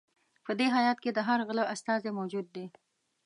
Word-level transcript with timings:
په 0.45 0.51
دې 0.59 0.67
هیات 0.75 0.97
کې 1.03 1.11
د 1.13 1.19
هر 1.27 1.39
غله 1.47 1.63
استازی 1.73 2.11
موجود 2.19 2.45
دی. 2.55 2.65